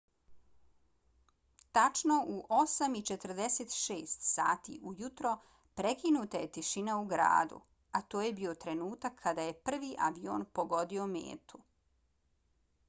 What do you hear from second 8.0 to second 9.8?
to je bio trenutak kada je